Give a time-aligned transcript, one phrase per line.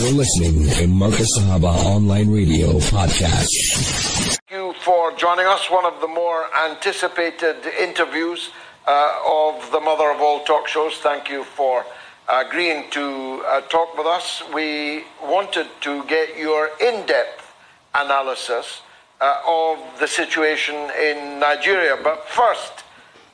[0.00, 3.50] You're listening to Marcus Sahaba Online Radio Podcast.
[3.52, 5.70] Thank you for joining us.
[5.70, 8.48] One of the more anticipated interviews
[8.86, 10.94] uh, of the mother of all talk shows.
[10.94, 11.84] Thank you for
[12.30, 14.42] agreeing to uh, talk with us.
[14.54, 17.52] We wanted to get your in depth
[17.94, 18.80] analysis
[19.20, 21.98] uh, of the situation in Nigeria.
[22.02, 22.84] But first,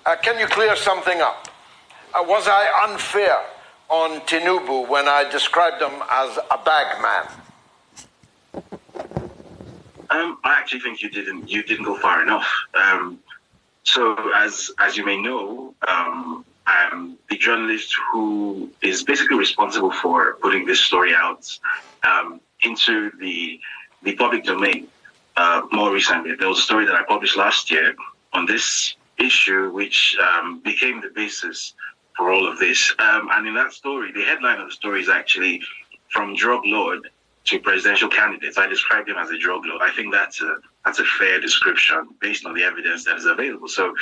[0.04, 1.46] uh, can you clear something up?
[2.12, 3.36] Uh, was I unfair
[3.88, 8.64] on Tinubu when I described him as a bag man?
[10.10, 11.50] Um, I actually think you didn't.
[11.50, 12.46] You didn't go far enough.
[12.74, 13.18] Um,
[13.82, 20.34] so, as as you may know, um, I'm the journalist who is basically responsible for
[20.34, 21.58] putting this story out
[22.02, 23.60] um, into the
[24.02, 24.88] the public domain.
[25.36, 27.94] Uh, more recently, there was a story that I published last year
[28.32, 31.74] on this issue, which um, became the basis
[32.16, 32.94] for all of this.
[32.98, 35.60] Um, and in that story, the headline of the story is actually
[36.08, 37.10] from drug lord
[37.44, 38.58] to presidential candidates.
[38.58, 39.82] I described him as a drug lord.
[39.82, 43.68] I think that's a that's a fair description based on the evidence that is available.
[43.68, 43.94] So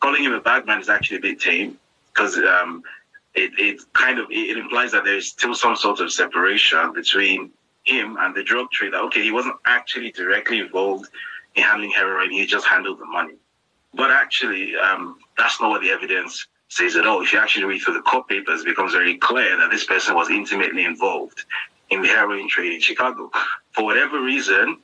[0.00, 1.78] calling him a bad man is actually a bit tame
[2.12, 2.82] because um,
[3.34, 7.50] it, it kind of it implies that there's still some sort of separation between
[7.84, 8.92] him and the drug trade.
[8.92, 11.08] That okay, he wasn't actually directly involved
[11.54, 13.34] in handling heroin; he just handled the money.
[13.94, 17.22] But actually, um, that's not what the evidence says at all.
[17.22, 20.14] If you actually read through the court papers, it becomes very clear that this person
[20.14, 21.44] was intimately involved
[21.90, 23.30] in the heroin trade in Chicago.
[23.72, 24.78] For whatever reason,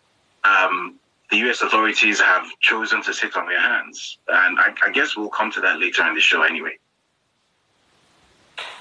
[0.44, 0.98] um,
[1.30, 1.62] the U.S.
[1.62, 5.61] authorities have chosen to sit on their hands, and I, I guess we'll come to
[5.62, 6.78] that later in the show anyway.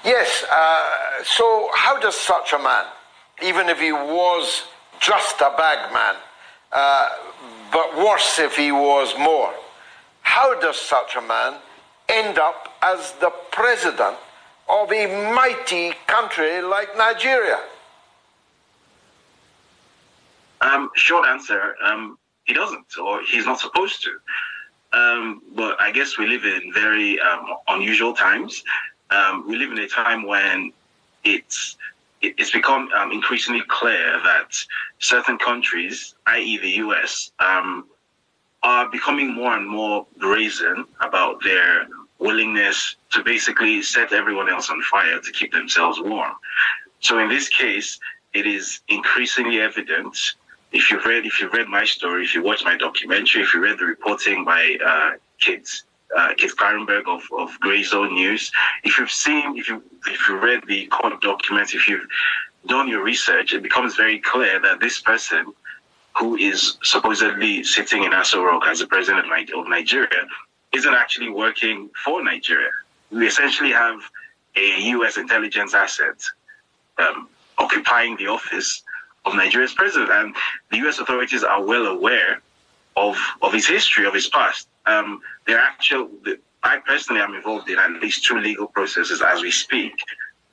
[0.04, 0.44] Yes.
[0.50, 2.84] Uh, so, how does such a man,
[3.42, 4.64] even if he was
[5.00, 6.20] just a bagman,
[6.72, 7.08] uh,
[7.72, 9.54] but worse if he was more,
[10.20, 11.54] how does such a man
[12.12, 14.16] end up as the president
[14.68, 17.60] of a mighty country like Nigeria?
[20.60, 24.10] Um, short answer, um, he doesn't, or he's not supposed to.
[24.92, 28.62] Um, but I guess we live in very um, unusual times.
[29.10, 30.72] Um, we live in a time when
[31.24, 31.76] it's
[32.20, 34.54] it's become um, increasingly clear that
[35.00, 37.32] certain countries, i.e., the U.S.,
[38.62, 41.88] are becoming more and more brazen about their
[42.22, 46.34] willingness to basically set everyone else on fire to keep themselves warm.
[47.00, 47.98] So in this case,
[48.32, 50.16] it is increasingly evident.
[50.72, 53.60] If you've read, if you've read my story, if you watch my documentary, if you
[53.60, 55.68] read the reporting by uh, Kate
[56.16, 56.32] uh,
[57.14, 58.50] of, of Grayzone News,
[58.84, 62.06] if you've seen, if you if you read the court documents, if you've
[62.66, 65.52] done your research, it becomes very clear that this person,
[66.18, 70.26] who is supposedly sitting in Aso Rock as the president of Nigeria,
[70.72, 72.70] isn't actually working for Nigeria.
[73.10, 74.00] We essentially have
[74.56, 75.16] a U.S.
[75.16, 76.20] intelligence asset
[76.98, 77.28] um,
[77.58, 78.82] occupying the office
[79.24, 80.34] of Nigeria's president, and
[80.70, 80.98] the U.S.
[80.98, 82.40] authorities are well aware
[82.96, 84.68] of of his history, of his past.
[84.86, 86.10] Um, they're actual.
[86.62, 89.92] I personally am involved in at least two legal processes as we speak,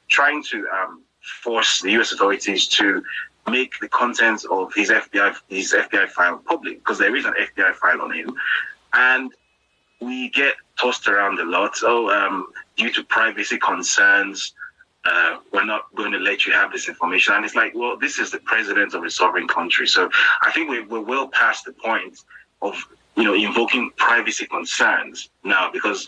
[0.09, 1.01] trying to um,
[1.43, 2.11] force the U.S.
[2.11, 3.03] authorities to
[3.49, 7.73] make the contents of his FBI his FBI file public because there is an FBI
[7.75, 8.35] file on him,
[8.93, 9.31] and
[10.01, 11.75] we get tossed around a lot.
[11.83, 14.53] Oh, um, due to privacy concerns,
[15.05, 17.33] uh, we're not going to let you have this information.
[17.33, 19.87] And it's like, well, this is the president of a sovereign country.
[19.87, 20.09] So
[20.41, 22.19] I think we're, we're well past the point
[22.61, 22.75] of,
[23.15, 26.07] you know, invoking privacy concerns now because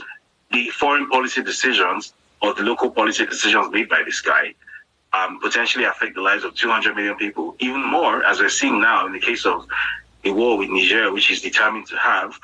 [0.51, 4.53] the foreign policy decisions or the local policy decisions made by this guy
[5.13, 7.55] um, potentially affect the lives of 200 million people.
[7.59, 9.65] Even more, as we're seeing now in the case of
[10.23, 12.39] the war with Niger, which is determined to have,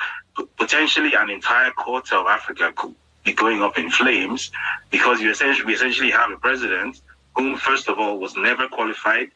[0.58, 4.52] potentially an entire quarter of Africa could be going up in flames
[4.90, 7.02] because you essentially, we essentially have a president
[7.36, 9.30] whom, first of all, was never qualified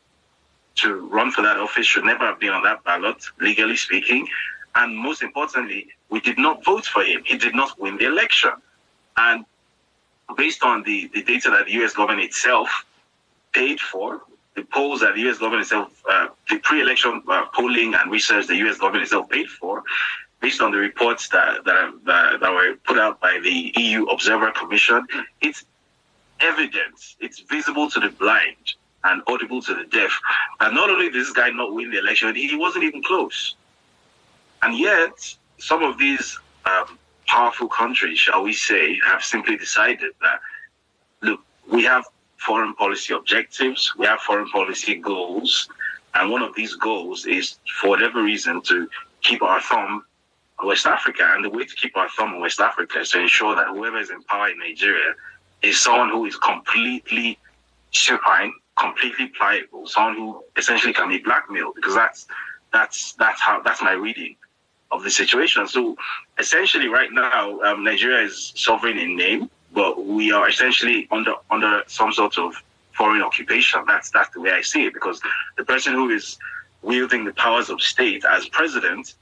[0.76, 4.28] to run for that office, should never have been on that ballot, legally speaking.
[4.76, 7.24] And most importantly, we did not vote for him.
[7.26, 8.52] He did not win the election.
[9.18, 9.46] And
[10.38, 12.86] based on the, the data that the US government itself
[13.52, 14.22] paid for,
[14.56, 18.48] the polls that the US government itself, uh, the pre election uh, polling and research
[18.48, 19.84] the US government itself paid for,
[20.42, 24.52] based on the reports that that, that, that were put out by the EU Observer
[24.52, 25.06] Commission,
[25.40, 25.64] it's
[26.40, 27.16] evidence.
[27.20, 28.74] It's visible to the blind
[29.04, 30.20] and audible to the deaf.
[30.60, 33.56] And not only did this guy not win the election, he wasn't even close.
[34.64, 36.98] And yet, some of these um,
[37.28, 40.40] powerful countries, shall we say, have simply decided that,
[41.22, 41.42] look,
[41.72, 42.06] we have
[42.38, 45.70] foreign policy objectives, we have foreign policy goals,
[46.14, 48.88] and one of these goals is, for whatever reason, to
[49.22, 50.04] keep our thumb
[50.66, 51.24] West Africa.
[51.34, 53.98] And the way to keep our thumb on West Africa is to ensure that whoever
[53.98, 55.14] is in power in Nigeria
[55.62, 57.38] is someone who is completely
[57.92, 62.28] supine completely pliable, someone who essentially can be blackmailed, because that's
[62.74, 64.36] that's that's how that's my reading
[64.92, 65.68] of the situation.
[65.68, 65.96] So
[66.38, 71.84] essentially, right now, um, Nigeria is sovereign in name, but we are essentially under under
[71.88, 72.56] some sort of
[72.94, 73.84] foreign occupation.
[73.88, 75.22] That's that's the way I see it, because
[75.58, 76.38] the person who is
[76.82, 79.14] wielding the powers of state as president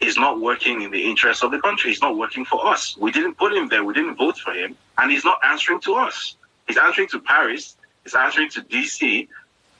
[0.00, 1.90] is not working in the interest of the country.
[1.90, 2.96] He's not working for us.
[2.98, 3.84] We didn't put him there.
[3.84, 6.36] We didn't vote for him, and he's not answering to us.
[6.66, 7.76] He's answering to Paris.
[8.02, 9.28] He's answering to DC.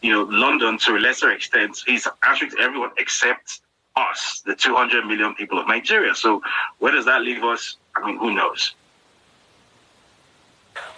[0.03, 1.83] You know, London to a lesser extent.
[1.87, 3.61] He's answering to everyone except
[3.97, 6.15] us, the 200 million people of Nigeria.
[6.15, 6.43] So
[6.79, 7.77] where does that leave us?
[7.97, 8.75] I mean, who knows?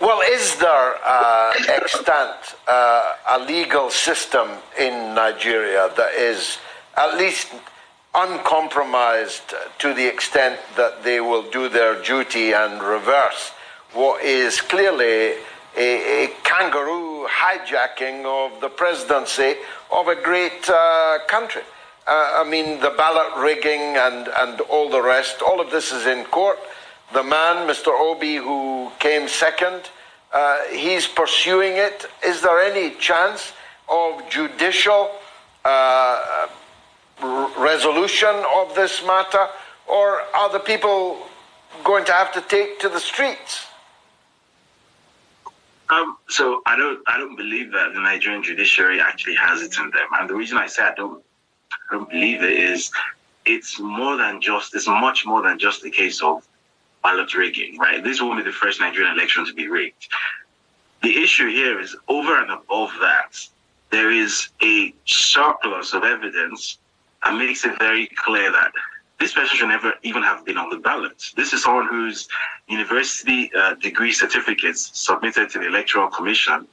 [0.01, 4.49] Well, is there uh, extant uh, a legal system
[4.79, 6.59] in Nigeria that is
[6.97, 7.49] at least
[8.17, 13.53] uncompromised to the extent that they will do their duty and reverse
[13.93, 15.35] what is clearly
[15.77, 19.55] a, a kangaroo hijacking of the presidency
[19.91, 21.63] of a great uh, country?
[22.07, 26.07] Uh, I mean, the ballot rigging and, and all the rest, all of this is
[26.07, 26.59] in court.
[27.13, 27.89] The man, Mr.
[27.89, 29.91] Obi, who came second,
[30.33, 32.07] uh, he's pursuing it.
[32.25, 33.53] Is there any chance
[33.89, 35.11] of judicial
[35.65, 36.47] uh,
[37.23, 39.49] resolution of this matter,
[39.87, 41.27] or are the people
[41.85, 43.67] going to have to take to the streets?
[45.89, 49.91] Um, so I don't, I don't believe that the Nigerian judiciary actually has it in
[49.91, 51.23] them, and the reason I say I don't
[51.91, 52.91] I don't believe it is
[53.45, 56.47] it's more than just it's much more than just a case of
[57.03, 58.03] ballot rigging, right?
[58.03, 60.09] This won't be the first Nigerian election to be rigged.
[61.03, 63.47] The issue here is over and above that,
[63.91, 66.79] there is a surplus of evidence
[67.25, 68.73] that makes it very clear that
[69.19, 71.33] this person should never even have been on the ballot.
[71.37, 72.29] This is someone whose
[72.69, 76.67] university uh, degree certificates submitted to the Electoral Commission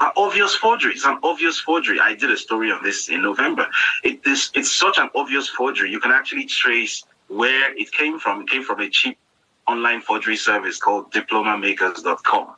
[0.00, 0.92] are obvious forgery.
[0.92, 2.00] It's an obvious forgery.
[2.00, 3.66] I did a story on this in November.
[4.02, 5.90] It is it's such an obvious forgery.
[5.90, 8.42] You can actually trace where it came from.
[8.42, 9.18] It came from a cheap
[9.66, 12.56] online forgery service called diplomamakers.com.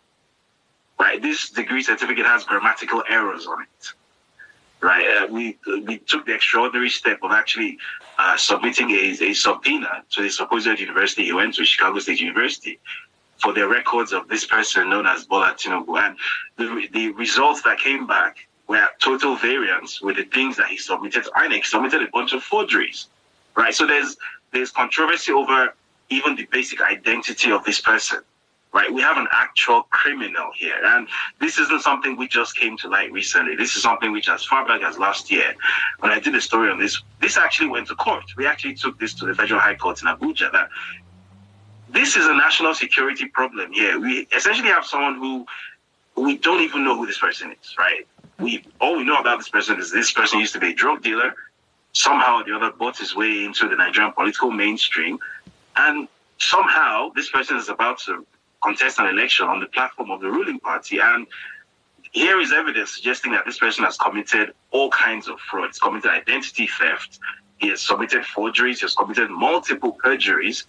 [0.98, 1.20] Right?
[1.20, 3.92] This degree certificate has grammatical errors on it.
[4.82, 5.06] Right?
[5.16, 7.78] Uh, we we took the extraordinary step of actually
[8.18, 12.80] uh, submitting a, a subpoena to the supposed university he went to, Chicago State University,
[13.38, 15.98] for the records of this person known as Bola Tinubu.
[15.98, 16.16] And
[16.56, 18.36] the, the results that came back
[18.68, 21.52] were total variance with the things that he submitted INEC.
[21.52, 23.06] He submitted a bunch of forgeries,
[23.56, 23.74] right?
[23.74, 24.16] So there's
[24.52, 25.74] there's controversy over
[26.10, 28.20] even the basic identity of this person,
[28.72, 28.92] right?
[28.92, 31.06] We have an actual criminal here, and
[31.40, 33.54] this isn't something we just came to light recently.
[33.54, 35.54] This is something which, as far back as last year,
[36.00, 38.24] when I did a story on this, this actually went to court.
[38.36, 40.50] We actually took this to the Federal High Court in Abuja.
[40.52, 40.68] That
[41.90, 44.00] this is a national security problem here.
[44.00, 45.46] We essentially have someone who
[46.16, 48.06] we don't even know who this person is, right?
[48.38, 51.02] We all we know about this person is this person used to be a drug
[51.02, 51.34] dealer.
[51.94, 55.18] Somehow or the other bought his way into the Nigerian political mainstream,
[55.76, 56.08] and
[56.38, 58.26] somehow this person is about to
[58.62, 60.98] contest an election on the platform of the ruling party.
[61.00, 61.26] And
[62.12, 66.68] here is evidence suggesting that this person has committed all kinds of frauds, committed identity
[66.78, 67.18] theft,
[67.58, 70.64] he has submitted forgeries, he has committed multiple perjuries,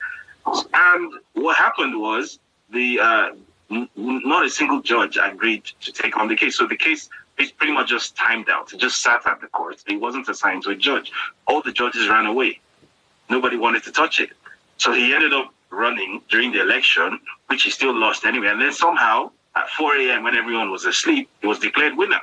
[0.73, 3.29] and what happened was the uh,
[3.71, 6.57] n- not a single judge agreed to take on the case.
[6.57, 7.09] So the case
[7.39, 8.73] is pretty much just timed out.
[8.73, 9.83] It just sat at the court.
[9.87, 11.11] It wasn't assigned to a judge.
[11.47, 12.59] All the judges ran away.
[13.29, 14.31] Nobody wanted to touch it.
[14.77, 18.47] So he ended up running during the election, which he still lost anyway.
[18.47, 20.23] And then somehow at 4 a.m.
[20.23, 22.21] when everyone was asleep, he was declared winner.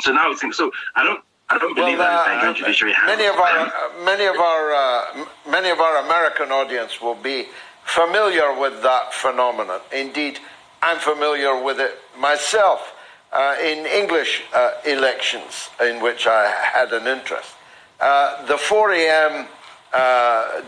[0.00, 3.06] So now it's so I don't I don't believe well, uh, that the judiciary has.
[3.06, 7.46] Many of our, uh, many of our, uh, many of our American audience will be
[7.84, 9.80] familiar with that phenomenon.
[9.92, 10.40] Indeed,
[10.82, 12.94] I'm familiar with it myself
[13.32, 17.54] uh, in English uh, elections, in which I had an interest.
[18.00, 19.46] Uh, the 4 a.m.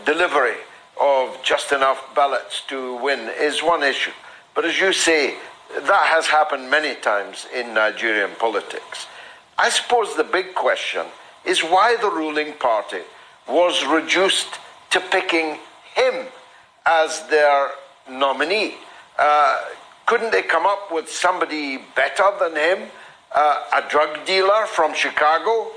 [0.05, 0.57] delivery
[0.99, 4.11] of just enough ballots to win is one issue,
[4.55, 5.35] but as you say,
[5.73, 9.07] that has happened many times in Nigerian politics.
[9.57, 11.05] I suppose the big question
[11.45, 13.01] is why the ruling party
[13.47, 14.59] was reduced
[14.91, 15.57] to picking
[15.95, 16.25] him
[16.85, 17.71] as their
[18.09, 18.75] nominee.
[19.17, 19.61] Uh,
[20.05, 22.89] couldn't they come up with somebody better than him?
[23.35, 25.71] Uh, a drug dealer from Chicago?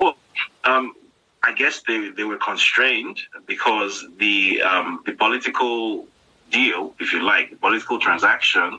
[0.00, 0.16] Well,
[0.64, 0.94] um,
[1.42, 6.06] I guess they, they were constrained because the um, the political
[6.50, 8.78] deal, if you like, the political transaction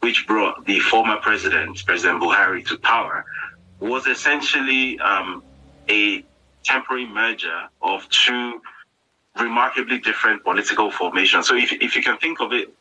[0.00, 3.24] which brought the former president, President Buhari, to power,
[3.78, 5.44] was essentially um,
[5.88, 6.24] a
[6.64, 8.60] temporary merger of two
[9.38, 11.46] remarkably different political formations.
[11.46, 12.74] So if, if you can think of it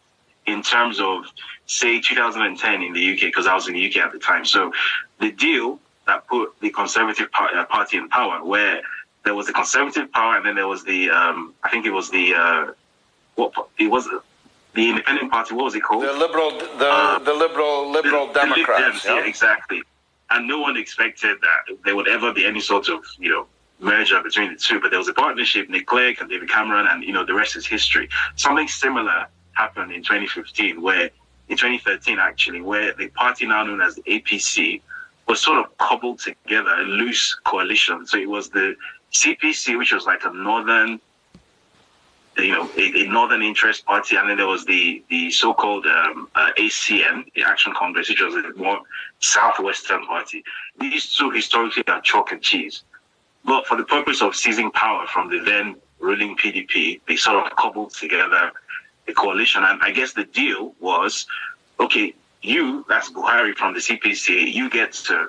[0.47, 1.25] in terms of,
[1.67, 4.43] say, 2010 in the UK, because I was in the UK at the time.
[4.43, 4.73] So
[5.19, 8.81] the deal that put the Conservative uh, Party in power, where
[9.23, 12.09] there was the Conservative power, and then there was the, um, I think it was
[12.09, 12.71] the, uh,
[13.35, 14.07] what it was
[14.73, 15.53] the Independent Party.
[15.53, 16.03] What was it called?
[16.03, 19.03] The Liberal, the, uh, the Liberal, Liberal the, Democrats.
[19.03, 19.15] The yeah?
[19.19, 19.83] yeah, exactly.
[20.29, 23.47] And no one expected that there would ever be any sort of, you know,
[23.81, 24.79] merger between the two.
[24.79, 27.55] But there was a partnership, Nick Clegg and David Cameron, and you know the rest
[27.55, 28.07] is history.
[28.35, 31.09] Something similar happened in 2015, where
[31.49, 34.81] in 2013 actually, where the party now known as the APC
[35.27, 38.05] was sort of cobbled together a loose coalition.
[38.05, 38.75] So it was the
[39.11, 40.99] CPC, which was like a northern
[42.37, 46.29] you know, a, a, northern interest party, and then there was the the so-called um,
[46.35, 48.79] uh, ACN, the Action Congress, which was a more
[49.19, 50.43] southwestern party.
[50.79, 52.83] These two historically are chalk and cheese,
[53.43, 57.55] but for the purpose of seizing power from the then ruling PDP, they sort of
[57.55, 58.51] cobbled together
[59.07, 61.25] a coalition, and I guess the deal was,
[61.79, 65.27] okay, you, that's Buhari from the CPC, you get to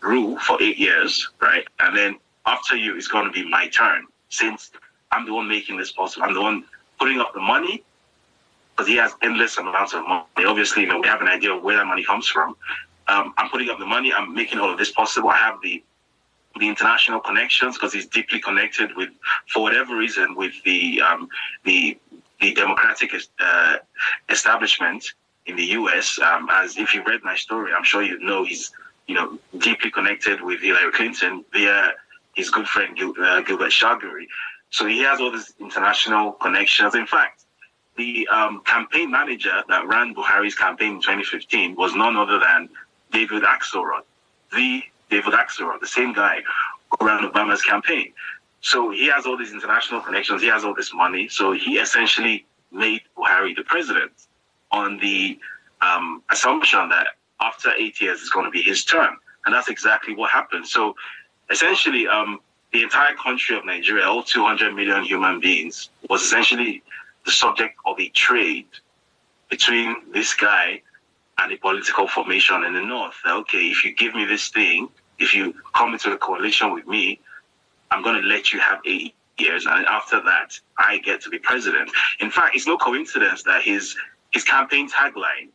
[0.00, 4.06] rule for eight years, right, and then after you, it's going to be my turn
[4.28, 4.70] since
[5.10, 6.26] I'm the one making this possible.
[6.26, 6.64] I'm the one
[6.98, 7.82] putting up the money
[8.70, 10.24] because he has endless amounts of money.
[10.38, 12.56] Obviously, you know, we have an idea of where that money comes from.
[13.08, 14.12] Um, I'm putting up the money.
[14.12, 15.28] I'm making all of this possible.
[15.28, 15.82] I have the
[16.60, 19.08] the international connections because he's deeply connected with,
[19.48, 21.28] for whatever reason, with the um,
[21.64, 21.98] the
[22.40, 23.76] the democratic uh,
[24.28, 25.04] establishment
[25.46, 26.18] in the U.S.
[26.18, 28.70] Um, as if you read my story, I'm sure you know he's
[29.06, 31.92] you know deeply connected with Hillary Clinton via
[32.34, 34.26] his good friend Gil- uh, Gilbert Chagoury.
[34.70, 36.94] So he has all these international connections.
[36.94, 37.44] In fact,
[37.96, 42.68] the um, campaign manager that ran Buhari's campaign in 2015 was none other than
[43.10, 44.02] David Axelrod,
[44.54, 46.40] the David Axelrod, the same guy
[46.98, 48.12] who ran Obama's campaign.
[48.62, 50.40] So he has all these international connections.
[50.40, 51.28] He has all this money.
[51.28, 54.12] So he essentially made Buhari the president
[54.70, 55.38] on the
[55.82, 57.08] um, assumption that
[57.40, 60.66] after eight years it's going to be his term, And that's exactly what happened.
[60.66, 60.94] So
[61.50, 62.40] essentially, um,
[62.72, 66.82] the entire country of Nigeria, all 200 million human beings, was essentially
[67.24, 68.66] the subject of a trade
[69.50, 70.80] between this guy
[71.38, 73.14] and the political formation in the north.
[73.26, 77.20] Okay, if you give me this thing, if you come into a coalition with me,
[77.90, 81.38] I'm going to let you have eight years, and after that, I get to be
[81.38, 81.90] president.
[82.20, 83.96] In fact, it's no coincidence that his
[84.30, 85.50] his campaign tagline,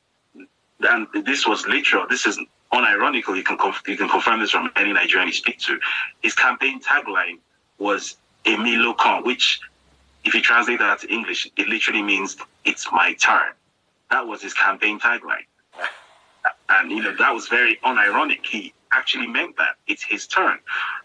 [0.82, 2.06] and this was literal.
[2.08, 2.40] This is
[2.72, 5.80] unironical, you can conf- you can confirm this from any Nigerian you speak to.
[6.22, 7.40] His campaign tagline
[7.78, 9.60] was "Emi lo which,
[10.24, 13.54] if you translate that to English, it literally means "It's my turn."
[14.12, 15.46] That was his campaign tagline,
[16.70, 18.46] and you know that was very unironic.
[18.46, 20.60] He actually meant that it's his turn.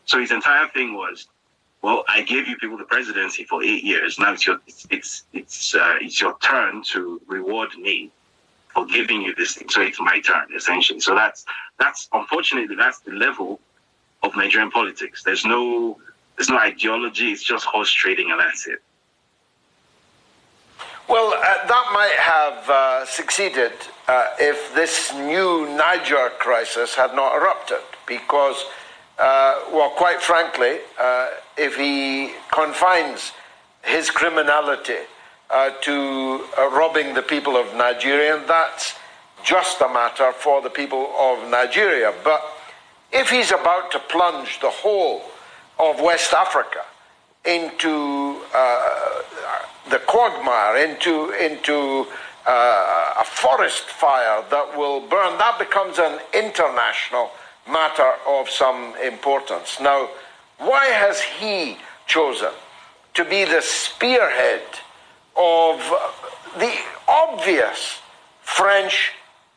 [0.04, 1.26] So his entire thing was,
[1.82, 4.18] well, I gave you people the presidency for eight years.
[4.18, 8.12] Now it's your it's it's it's, uh, it's your turn to reward me
[8.74, 9.68] for giving you this thing.
[9.68, 11.00] So it's my turn, essentially.
[11.00, 11.44] So that's
[11.78, 13.60] that's unfortunately that's the level
[14.22, 15.22] of Nigerian politics.
[15.22, 15.98] There's no
[16.36, 17.32] there's no ideology.
[17.32, 18.82] It's just horse trading, and that's it.
[21.08, 23.72] Well, uh, that might have uh, succeeded
[24.08, 28.64] uh, if this new Niger crisis had not erupted, because,
[29.18, 33.32] uh, well, quite frankly, uh, if he confines
[33.82, 35.00] his criminality
[35.52, 38.94] uh, to uh, robbing the people of Nigeria, and that's
[39.44, 42.12] just a matter for the people of Nigeria.
[42.24, 42.42] But
[43.12, 45.22] if he's about to plunge the whole
[45.78, 46.84] of West Africa
[47.44, 49.22] into uh,
[49.90, 52.06] the quagmire, into, into
[52.46, 57.30] uh, a forest fire that will burn, that becomes an international
[57.68, 59.78] matter of some importance.
[59.80, 60.08] Now,
[60.58, 62.50] why has he chosen
[63.14, 64.62] to be the spearhead
[65.36, 65.78] of
[66.58, 66.74] the
[67.08, 68.00] obvious
[68.42, 69.12] French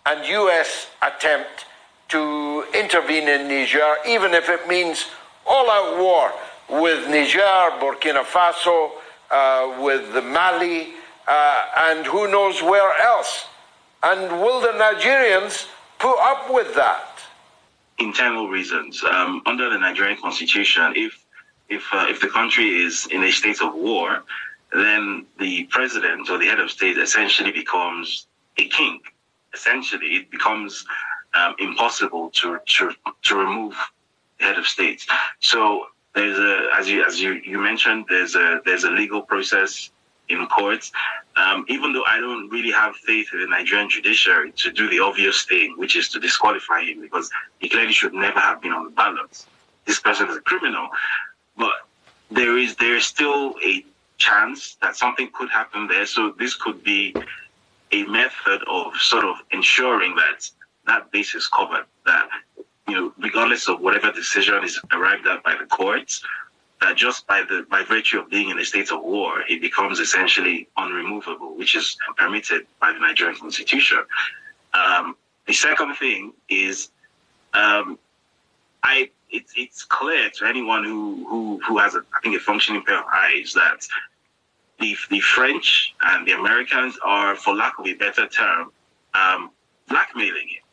[0.06, 1.66] and US attempt
[2.10, 5.06] to intervene in Niger, even if it means
[5.46, 6.32] all out war
[6.70, 7.40] with Niger,
[7.80, 8.92] Burkina Faso,
[9.32, 10.94] uh, with Mali,
[11.28, 13.46] uh, and who knows where else.
[14.04, 15.68] And will the Nigerians
[16.00, 17.20] put up with that?
[17.98, 19.04] Internal reasons.
[19.04, 21.26] Um, under the Nigerian constitution, if
[21.70, 24.24] if uh, if the country is in a state of war,
[24.80, 28.28] then the president or the head of state essentially becomes
[28.58, 29.00] a king.
[29.54, 30.86] Essentially, it becomes
[31.34, 32.92] um, impossible to, to
[33.24, 33.76] to remove
[34.40, 35.06] the head of state.
[35.40, 39.92] So there's a, as you as you, you mentioned, there's a there's a legal process
[40.30, 40.92] in courts.
[41.36, 45.00] Um, even though I don't really have faith in the Nigerian judiciary to do the
[45.00, 47.30] obvious thing, which is to disqualify him because
[47.60, 49.46] he clearly should never have been on the ballot.
[49.86, 50.88] This person is a criminal,
[51.58, 51.74] but
[52.32, 53.86] there is there is still a
[54.18, 56.06] chance that something could happen there.
[56.06, 57.16] So this could be
[57.92, 60.50] a method of sort of ensuring that
[60.88, 62.28] that base is covered, that,
[62.88, 66.24] you know, regardless of whatever decision is arrived at by the courts,
[66.82, 70.00] that just by the by virtue of being in a state of war, it becomes
[70.00, 74.00] essentially unremovable, which is permitted by the Nigerian constitution.
[74.74, 75.16] Um,
[75.48, 76.90] the second thing is,
[77.54, 77.98] um,
[78.84, 82.84] I it's it's clear to anyone who who who has a I think a functioning
[82.84, 83.88] pair of eyes that
[84.80, 88.72] the the French and the Americans are, for lack of a better term,
[89.14, 89.52] um,
[89.88, 90.66] blackmailing him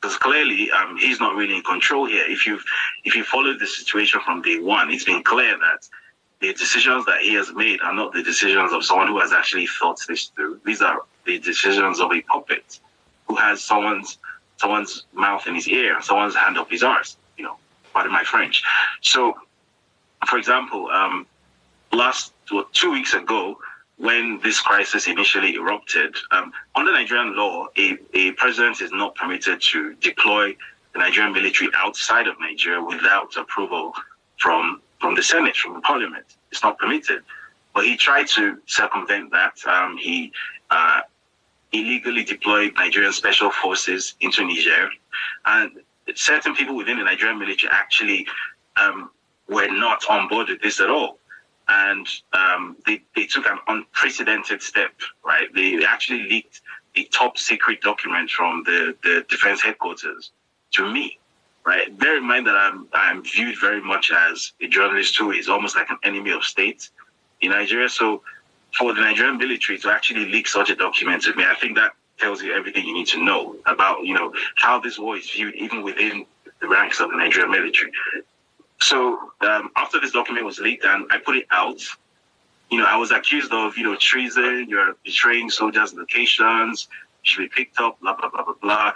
[0.00, 2.24] because clearly um, he's not really in control here.
[2.26, 2.58] If you
[3.04, 5.88] if you followed the situation from day one, it's been clear that
[6.40, 9.66] the decisions that he has made are not the decisions of someone who has actually
[9.66, 10.60] thought this through.
[10.64, 12.80] These are the decisions of a puppet
[13.28, 14.18] who has someone's
[14.56, 17.16] someone's mouth in his ear, someone's hand up his arse.
[17.92, 18.62] Pardon my French.
[19.02, 19.34] So,
[20.28, 21.26] for example, um,
[21.92, 22.32] last
[22.72, 23.58] two weeks ago,
[23.96, 29.60] when this crisis initially erupted, um, under Nigerian law, a, a president is not permitted
[29.60, 30.56] to deploy
[30.92, 33.92] the Nigerian military outside of Nigeria without approval
[34.38, 36.26] from from the Senate, from the Parliament.
[36.50, 37.22] It's not permitted.
[37.74, 39.54] But he tried to circumvent that.
[39.66, 40.32] Um, he
[40.70, 41.00] uh,
[41.72, 44.90] illegally deployed Nigerian special forces into Niger,
[45.46, 45.70] and
[46.18, 48.26] certain people within the Nigerian military actually
[48.76, 49.10] um,
[49.48, 51.20] were not on board with this at all
[51.70, 54.92] and um, they, they took an unprecedented step,
[55.24, 55.52] right?
[55.54, 56.60] They actually leaked
[56.96, 60.32] a top secret document from the, the defense headquarters
[60.72, 61.18] to me,
[61.64, 61.96] right?
[61.98, 65.76] Bear in mind that I'm, I'm viewed very much as a journalist who is almost
[65.76, 66.90] like an enemy of state
[67.40, 67.88] in Nigeria.
[67.88, 68.22] So
[68.76, 71.92] for the Nigerian military to actually leak such a document to me, I think that
[72.20, 75.54] tells you everything you need to know about, you know, how this war is viewed
[75.54, 76.26] even within
[76.60, 77.92] the ranks of the Nigerian military.
[78.80, 81.80] So um, after this document was leaked and I put it out,
[82.70, 86.88] you know, I was accused of, you know, treason, you're betraying soldiers' locations,
[87.24, 88.92] you should be picked up, blah, blah, blah, blah, blah.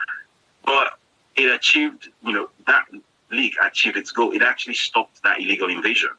[0.65, 0.99] But
[1.37, 2.85] it achieved, you know, that
[3.31, 4.33] leak achieved its goal.
[4.33, 6.11] It actually stopped that illegal invasion.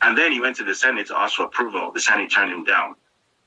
[0.00, 1.92] And then he went to the Senate to ask for approval.
[1.92, 2.96] The Senate turned him down.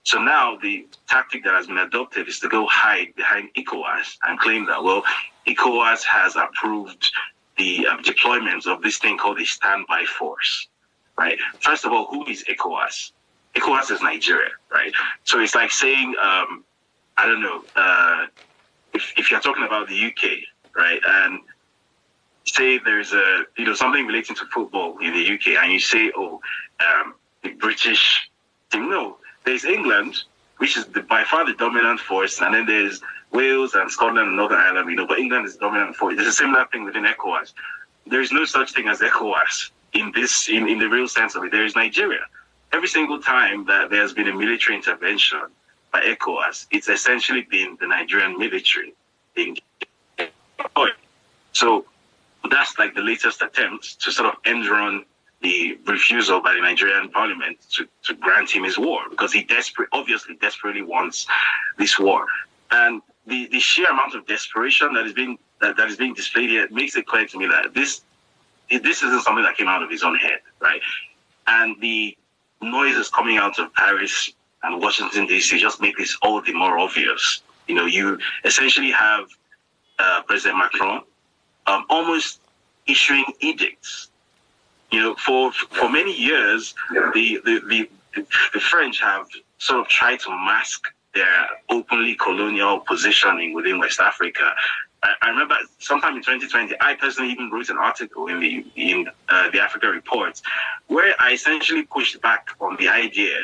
[0.05, 4.39] So now the tactic that has been adopted is to go hide behind ECOWAS and
[4.39, 5.03] claim that, well,
[5.47, 7.11] ECOWAS has approved
[7.57, 10.67] the um, deployment of this thing called the standby force,
[11.17, 11.39] right?
[11.59, 13.13] First of all, who is ECOWAS?
[13.55, 14.93] ECOWAS is Nigeria, right?
[15.23, 16.63] So it's like saying, um,
[17.17, 18.27] I don't know, uh,
[18.93, 20.37] if, if you're talking about the UK,
[20.75, 21.39] right, and
[22.45, 26.11] say there's a, you know, something relating to football in the UK, and you say,
[26.15, 26.39] oh,
[26.79, 28.29] um, the British
[28.71, 30.23] team, no, there's England,
[30.57, 34.35] which is the, by far the dominant force, and then there's Wales and Scotland and
[34.35, 36.15] Northern Ireland, you know, but England is dominant force.
[36.15, 37.53] There's a similar thing within ECOWAS.
[38.07, 41.43] There is no such thing as ECOWAS in this, in, in the real sense of
[41.43, 41.51] it.
[41.51, 42.21] There is Nigeria.
[42.73, 45.41] Every single time that there has been a military intervention
[45.91, 48.93] by ECOWAS, it's essentially been the Nigerian military
[49.35, 49.57] being
[51.53, 51.85] So
[52.49, 55.05] that's like the latest attempt to sort of end run
[55.45, 59.89] the refusal by the Nigerian parliament to, to grant him his war because he desperate,
[59.93, 61.27] obviously desperately wants
[61.77, 62.25] this war.
[62.71, 66.49] And the, the sheer amount of desperation that is being that, that is being displayed
[66.49, 68.01] here makes it clear to me that this
[68.69, 70.81] this isn't something that came out of his own head, right?
[71.45, 72.17] And the
[72.63, 74.31] noises coming out of Paris
[74.63, 75.59] and Washington D.C.
[75.59, 77.43] just make this all the more obvious.
[77.67, 79.25] You know, you essentially have
[79.99, 81.03] uh, President Macron
[81.67, 82.39] um, almost
[82.87, 84.09] issuing edicts.
[84.95, 87.89] You know, for for many years, the, the, the,
[88.53, 89.27] the French have
[89.57, 94.53] sort of tried to mask their openly colonial positioning within West Africa.
[95.03, 99.09] I, I, remember sometime in 2020, I personally even wrote an article in the in
[99.27, 100.41] uh, the Africa Report
[100.87, 103.35] where I essentially pushed back on the idea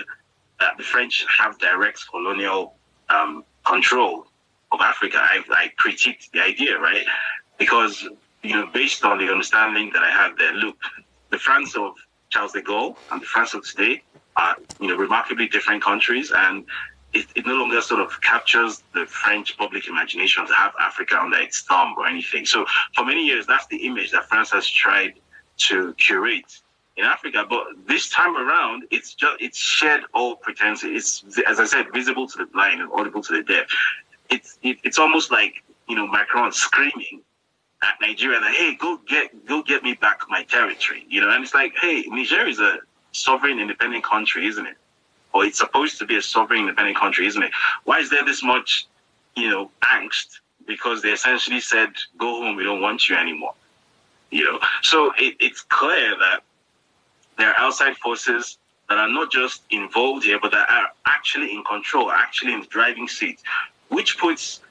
[0.62, 2.76] that the French have direct colonial
[3.10, 4.26] um, control
[4.72, 5.18] of Africa.
[5.18, 7.06] I, I critiqued the idea, right?
[7.58, 8.08] Because
[8.42, 10.78] you know, based on the understanding that I had there, look,
[11.32, 11.96] the France of
[12.30, 14.04] Charles de Gaulle and the France of today
[14.36, 16.66] are you know remarkably different countries, and
[17.14, 21.38] it, it, no longer sort of captures the French public imagination to have Africa under
[21.38, 22.46] its thumb or anything.
[22.46, 22.66] So
[22.96, 25.14] for many years, that's the image that France has tried
[25.58, 26.62] to curate
[26.96, 27.46] in Africa.
[27.50, 30.84] But this time around, it's just it's shed all pretense.
[30.84, 33.68] It's as I said, visible to the blind and audible to the deaf.
[34.30, 37.22] It's it, it's almost like you know Macron screaming
[37.84, 41.06] at Nigeria that hey, go get go get me back my territory.
[41.10, 42.80] You know, and it's like hey, Niger is a
[43.12, 44.78] sovereign independent country, isn't it?
[45.34, 47.52] or it's supposed to be a sovereign independent country, isn't it?
[47.84, 48.88] Why is there this much,
[49.36, 50.40] you know, angst?
[50.68, 53.54] Because they essentially said, go home, we don't want you anymore.
[54.30, 56.42] You know, so it, it's clear that
[57.38, 58.58] there are outside forces
[58.90, 62.68] that are not just involved here, but that are actually in control, actually in the
[62.68, 63.40] driving seat,
[63.90, 64.62] which puts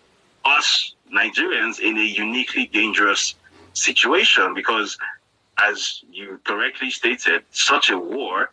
[0.44, 3.34] us Nigerians in a uniquely dangerous
[3.72, 4.98] situation because,
[5.58, 8.50] as you correctly stated, such a war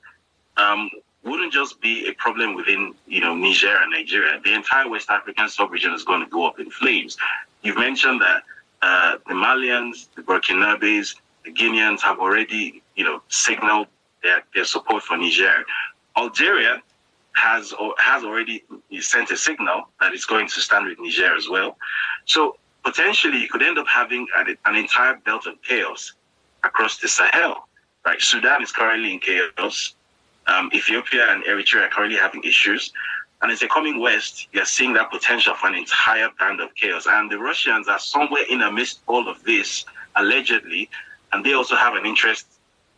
[0.58, 0.90] um,
[1.24, 4.40] wouldn't just be a problem within, you know, Niger and Nigeria.
[4.44, 7.18] The entire West African sub-region is going to go up in flames.
[7.62, 8.44] You've mentioned that
[8.82, 13.88] uh, the Malians, the Burkinabes, the Guineans have already, you know, signaled
[14.24, 15.66] their, their support for Niger.
[16.16, 16.82] Algeria
[17.36, 18.64] has has already
[19.00, 21.78] sent a signal that it's going to stand with Niger as well.
[22.28, 26.14] So potentially, you could end up having an, an entire belt of chaos
[26.64, 27.68] across the Sahel.
[28.06, 29.96] Right, Sudan is currently in chaos.
[30.46, 32.94] Um, Ethiopia and Eritrea are currently having issues.
[33.42, 37.06] And as they're coming west, you're seeing that potential for an entire band of chaos.
[37.10, 39.86] And the Russians are somewhere in amidst all of this,
[40.16, 40.90] allegedly,
[41.32, 42.48] and they also have an interest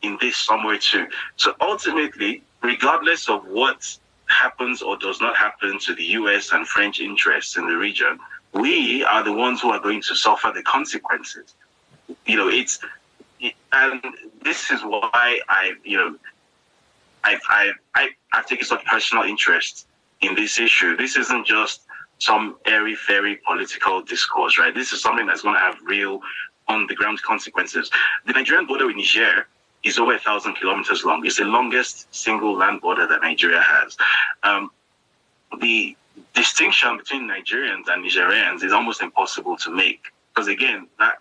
[0.01, 1.07] in this somewhere too.
[1.35, 6.99] So ultimately, regardless of what happens or does not happen to the US and French
[6.99, 8.19] interests in the region,
[8.53, 11.55] we are the ones who are going to suffer the consequences.
[12.25, 12.79] You know, it's,
[13.71, 14.01] and
[14.43, 16.15] this is why I, you know,
[17.23, 19.88] I, I, I, I've taken such personal interest
[20.21, 20.97] in this issue.
[20.97, 21.81] This isn't just
[22.17, 24.73] some airy fairy political discourse, right?
[24.73, 26.19] This is something that's going to have real
[26.67, 27.89] on the ground consequences.
[28.25, 29.47] The Nigerian border with Niger
[29.83, 31.25] is over a thousand kilometers long.
[31.25, 33.97] It's the longest single land border that Nigeria has.
[34.43, 34.71] Um,
[35.62, 35.95] the
[36.33, 41.17] distinction between Nigerians and Nigerians is almost impossible to make because again, that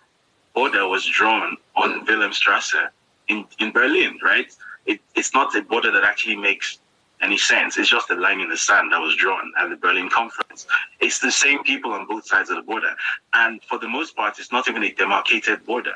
[0.53, 2.87] border was drawn on Wilhelmstrasse
[3.27, 4.55] in, in Berlin, right?
[4.85, 6.79] It, it's not a border that actually makes
[7.21, 7.77] any sense.
[7.77, 10.67] It's just a line in the sand that was drawn at the Berlin conference.
[11.01, 12.95] It's the same people on both sides of the border.
[13.33, 15.95] And for the most part, it's not even a demarcated border.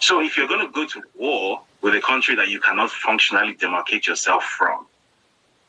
[0.00, 3.54] So if you're going to go to war with a country that you cannot functionally
[3.54, 4.86] demarcate yourself from,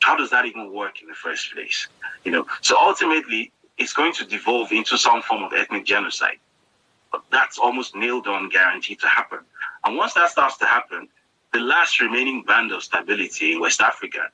[0.00, 1.88] how does that even work in the first place?
[2.24, 6.38] You know, so ultimately, it's going to devolve into some form of ethnic genocide.
[7.12, 9.40] But that's almost nailed on, guaranteed to happen.
[9.84, 11.08] And once that starts to happen,
[11.52, 14.28] the last remaining band of stability in West Africa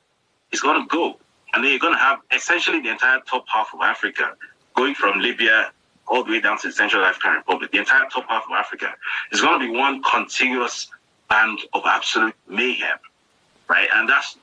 [0.53, 1.19] is going to go.
[1.55, 4.35] And then you're going to have essentially the entire top half of Africa
[4.75, 5.73] going from Libya
[6.09, 7.73] all the way down to the Central African Republic.
[7.73, 8.95] The entire top half of Africa
[9.33, 10.89] is going to be one contiguous
[11.29, 12.99] band of absolute mayhem,
[13.69, 13.89] right?
[13.95, 14.37] And that's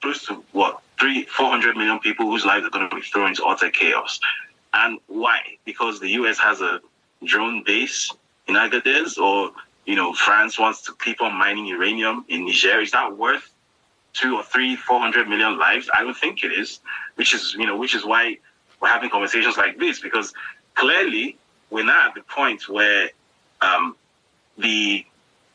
[0.00, 3.28] close to what three, four hundred million people whose lives are going to be thrown
[3.28, 4.20] into utter chaos.
[4.74, 5.40] And why?
[5.64, 6.38] Because the U.S.
[6.38, 6.80] has a
[7.24, 8.12] drone base
[8.46, 9.52] in Agadez, or
[9.86, 12.80] you know, France wants to keep on mining uranium in Niger.
[12.80, 13.50] Is that worth
[14.12, 15.88] two or three, four hundred million lives?
[15.94, 16.80] I don't think it is.
[17.16, 18.38] Which is, you know, which is why
[18.80, 20.32] we're having conversations like this because
[20.74, 21.36] clearly
[21.70, 23.10] we're now at the point where
[23.60, 23.96] um,
[24.56, 25.04] the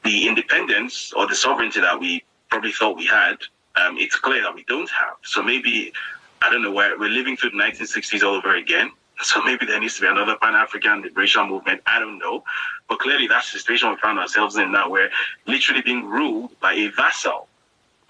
[0.04, 3.38] the independence or the sovereignty that we probably thought we had,
[3.76, 5.16] um, it's clear that we don't have.
[5.24, 5.94] So maybe
[6.42, 8.92] I don't know where we're living through the 1960s all over again.
[9.22, 11.82] So maybe there needs to be another Pan-African liberation movement.
[11.86, 12.44] I don't know,
[12.90, 14.90] but clearly that's the situation we found ourselves in now.
[14.90, 15.12] We're
[15.46, 17.48] literally being ruled by a vassal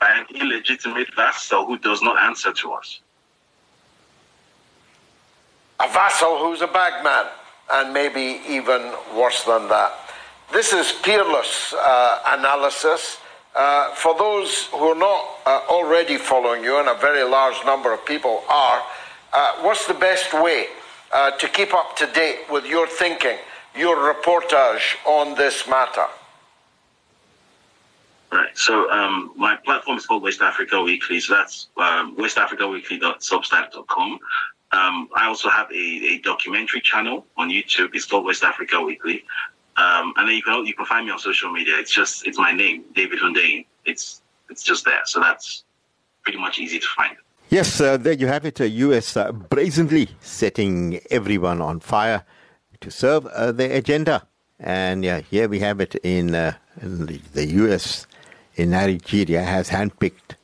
[0.04, 3.00] by an illegitimate vassal who does not answer to us.
[5.80, 7.32] A vassal who's a bagman,
[7.72, 9.94] and maybe even worse than that.
[10.52, 13.18] This is peerless uh, analysis.
[13.56, 17.94] Uh, for those who are not uh, already following you, and a very large number
[17.94, 18.82] of people are,
[19.32, 20.66] uh, what's the best way
[21.12, 23.38] uh, to keep up to date with your thinking,
[23.76, 26.06] your reportage on this matter?
[28.32, 28.58] Right.
[28.58, 31.20] So um, my platform is called West Africa Weekly.
[31.20, 34.20] So that's um, westafricaweekly.substack.com.
[34.72, 37.94] Um, I also have a, a, documentary channel on YouTube.
[37.94, 39.24] It's called West Africa Weekly.
[39.76, 41.76] Um, and then you can you can find me on social media.
[41.78, 43.66] It's just it's my name, David Hundeyin.
[43.86, 45.02] It's it's just there.
[45.06, 45.64] So that's
[46.24, 47.16] pretty much easy to find.
[47.50, 48.62] Yes, uh, there you have it.
[48.62, 49.18] Uh, U.S.
[49.18, 52.24] Uh, brazenly setting everyone on fire
[52.82, 54.26] to serve uh, their agenda.
[54.60, 58.08] And yeah, here we have it in, uh, in the, the U.S
[58.56, 60.36] in Nigeria has handpicked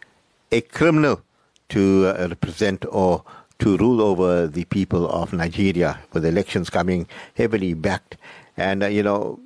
[0.52, 1.22] a criminal
[1.70, 3.24] to uh, represent or
[3.60, 8.18] to rule over the people of Nigeria, with elections coming heavily backed.
[8.60, 9.40] And, uh, you know,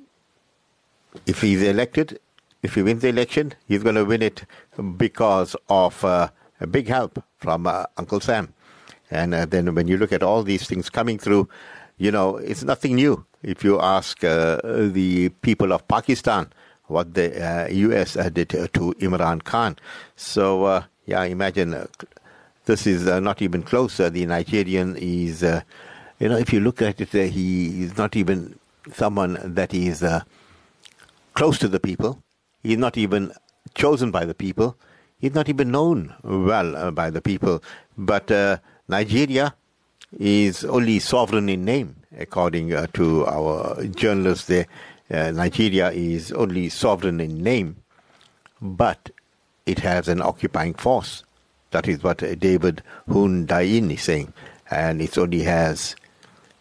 [1.24, 2.18] if he's elected,
[2.64, 4.44] if he wins the election, he's going to win it
[4.96, 8.52] because of uh, a big help from uh, Uncle Sam.
[9.12, 11.48] And uh, then when you look at all these things coming through,
[11.96, 13.24] you know, it's nothing new.
[13.44, 16.52] If you ask uh, the people of Pakistan,
[16.88, 18.14] what the uh, U.S.
[18.32, 19.76] did to Imran Khan.
[20.16, 21.86] So, uh, yeah, imagine uh,
[22.64, 24.10] this is not even closer.
[24.10, 25.42] The Nigerian is,
[26.18, 28.58] you know, if you look at it, he is not even
[28.92, 30.04] someone that is
[31.34, 32.22] close to the people.
[32.62, 33.32] He's not even
[33.74, 34.76] chosen by the people.
[35.18, 37.62] He's not even known well uh, by the people.
[37.96, 39.54] But uh, Nigeria
[40.18, 44.66] is only sovereign in name, according uh, to our journalists there.
[45.10, 47.76] Uh, Nigeria is only sovereign in name,
[48.60, 49.10] but
[49.66, 51.24] it has an occupying force.
[51.70, 54.32] That is what David Hundeyin is saying.
[54.70, 55.96] And it only has,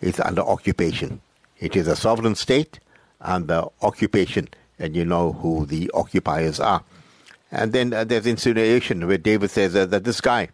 [0.01, 1.21] it's under occupation.
[1.63, 2.81] It is a sovereign state
[3.21, 6.83] under occupation, and you know who the occupiers are.
[7.51, 10.49] And then uh, there's insinuation where David says uh, that this guy,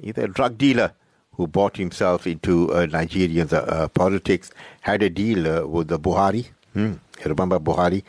[0.00, 0.92] he's a drug dealer
[1.32, 6.46] who bought himself into uh, Nigerian uh, politics, had a deal uh, with the Buhari.
[6.74, 6.92] Hmm.
[7.24, 8.04] Remember Buhari?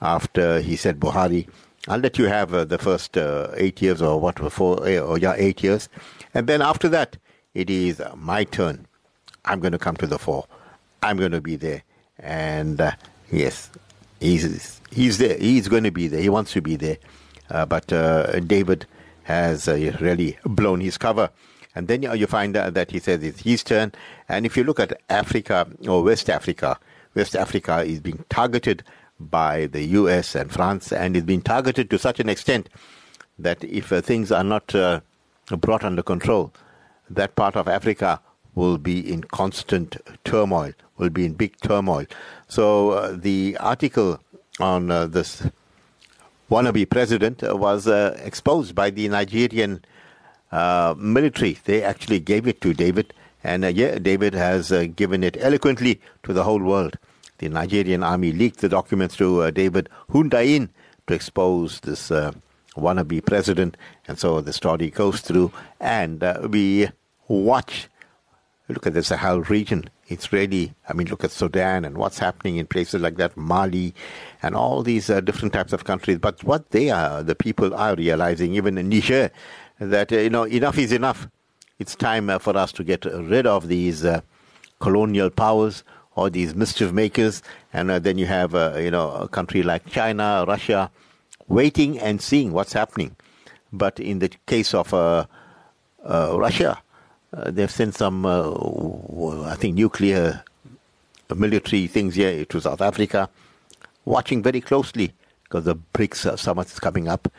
[0.00, 1.46] After he said, Buhari,
[1.88, 5.34] I'll let you have uh, the first eight years or what, four, eh, or yeah,
[5.36, 5.90] eight years.
[6.32, 7.18] And then after that,
[7.52, 8.86] it is my turn.
[9.44, 10.46] I'm going to come to the fore.
[11.02, 11.82] I'm going to be there.
[12.18, 12.92] And uh,
[13.30, 13.70] yes,
[14.20, 15.36] he's, he's there.
[15.38, 16.20] He's going to be there.
[16.20, 16.98] He wants to be there.
[17.50, 18.86] Uh, but uh, David
[19.24, 21.30] has uh, really blown his cover.
[21.74, 23.92] And then you find that he says it's his turn.
[24.30, 26.78] And if you look at Africa or West Africa,
[27.14, 28.82] West Africa is being targeted
[29.20, 32.68] by the US and France and is being targeted to such an extent
[33.38, 35.00] that if uh, things are not uh,
[35.58, 36.52] brought under control,
[37.10, 38.20] that part of Africa
[38.54, 42.06] will be in constant turmoil, will be in big turmoil.
[42.48, 44.20] So uh, the article
[44.60, 45.42] on uh, this
[46.50, 49.84] wannabe president was uh, exposed by the Nigerian
[50.52, 51.58] uh, military.
[51.64, 56.44] They actually gave it to David, and yeah, David has given it eloquently to the
[56.44, 56.98] whole world.
[57.38, 60.70] The Nigerian army leaked the documents to uh, David Hundeyin
[61.06, 62.32] to expose this uh,
[62.76, 63.76] wannabe president.
[64.08, 66.88] And so the story goes through, and uh, we
[67.28, 67.88] watch.
[68.68, 69.90] Look at the Sahel region.
[70.08, 73.94] It's really, I mean, look at Sudan and what's happening in places like that, Mali,
[74.42, 76.18] and all these uh, different types of countries.
[76.18, 79.30] But what they are, the people are realizing, even in Niger,
[79.80, 81.28] that, uh, you know, enough is enough.
[81.78, 84.06] It's time uh, for us to get rid of these
[84.78, 85.82] colonial powers
[86.14, 87.42] or these mischief makers,
[87.72, 90.90] and uh, then you have uh, you know a country like China, Russia,
[91.46, 93.14] waiting and seeing what's happening.
[93.72, 95.26] But in the case of uh,
[96.04, 96.78] uh Russia,
[97.32, 100.42] uh, they've sent some, uh, I think, nuclear
[101.34, 103.28] military things here to South Africa,
[104.04, 105.12] watching very closely
[105.44, 107.30] because the BRICS summit is coming up,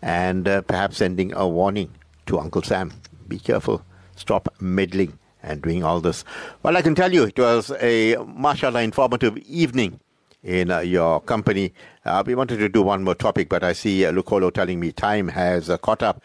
[0.00, 1.90] and perhaps sending a warning
[2.26, 2.92] to Uncle Sam:
[3.28, 3.84] be careful,
[4.16, 6.24] stop meddling and doing all this.
[6.62, 10.00] Well, I can tell you it was a mashallah informative evening
[10.42, 11.72] in uh, your company.
[12.04, 14.92] Uh, we wanted to do one more topic, but I see uh, Lucolo telling me
[14.92, 16.22] time has uh, caught up.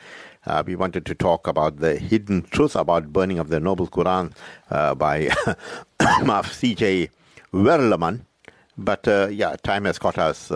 [0.47, 4.31] Uh, we wanted to talk about the hidden truth about burning of the Noble Quran
[4.71, 5.27] uh, by
[6.51, 7.09] C.J.
[7.53, 8.21] Werleman.
[8.77, 10.51] But yeah, time has caught us,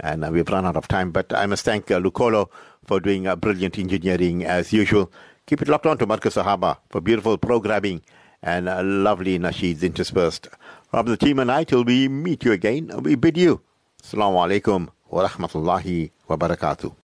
[0.00, 1.10] and we've run out of time.
[1.10, 2.48] But I must thank Lucolo
[2.86, 5.10] for doing a brilliant engineering as usual.
[5.46, 8.02] Keep it locked on to Marcus Sahaba for beautiful programming
[8.42, 10.48] and uh, lovely nasheeds interspersed.
[10.90, 13.60] From the team and I, till we meet you again, we bid you.
[14.02, 16.94] Assalamu alaikum wa rahmatullahi wa barakatuh.